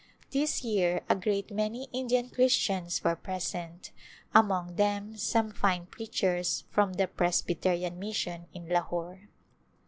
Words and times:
This 0.31 0.63
year 0.63 1.03
a 1.09 1.15
great 1.15 1.51
many 1.51 1.83
Indian 1.93 2.31
Christians 2.31 3.03
were 3.03 3.15
present, 3.15 3.91
among 4.33 4.75
them 4.75 5.15
some 5.15 5.51
fine 5.51 5.85
preachers 5.85 6.63
from 6.71 6.93
the 6.93 7.05
Presby 7.07 7.53
terian 7.53 7.97
Mission 7.97 8.47
in 8.51 8.67
Lahore. 8.67 9.29